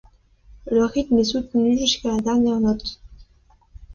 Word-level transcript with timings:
Le 0.71 0.83
rythme 0.85 1.19
est 1.19 1.23
soutenu 1.25 1.77
jusqu'à 1.77 2.09
la 2.09 2.17
dernière 2.19 2.59
note. 2.59 2.99